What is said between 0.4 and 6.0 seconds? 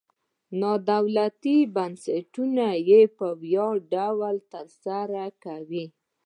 نادولتي بنسټونه یې په وړیا ډول تر سره کوي.